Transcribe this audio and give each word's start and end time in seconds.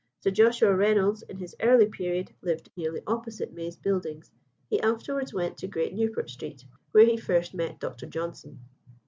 Sir 0.21 0.31
Joshua 0.31 0.75
Reynolds, 0.75 1.21
in 1.21 1.37
his 1.37 1.55
early 1.61 1.85
period, 1.85 2.33
lived 2.41 2.71
nearly 2.75 3.03
opposite 3.05 3.53
May's 3.53 3.75
Buildings. 3.75 4.31
He 4.67 4.81
afterwards 4.81 5.31
went 5.31 5.59
to 5.59 5.67
Great 5.67 5.93
Newport 5.93 6.27
Street, 6.31 6.65
where 6.91 7.05
he 7.05 7.17
first 7.17 7.53
met 7.53 7.79
Dr. 7.79 8.07
Johnson. 8.07 8.61